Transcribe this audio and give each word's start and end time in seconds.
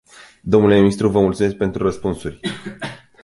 Domnule 0.41 0.75
ministru, 0.79 1.09
vă 1.09 1.19
mulțumesc 1.19 1.55
pentru 1.55 1.83
răspunsuri. 1.83 2.39